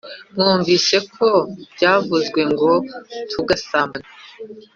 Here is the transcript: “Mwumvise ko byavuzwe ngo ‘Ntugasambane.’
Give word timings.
“Mwumvise 0.35 0.95
ko 1.15 1.27
byavuzwe 1.73 2.41
ngo 2.51 2.71
‘Ntugasambane.’ 3.29 4.07